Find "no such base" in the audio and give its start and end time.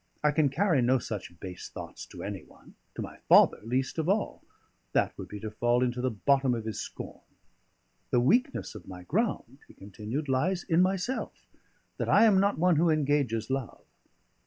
0.81-1.69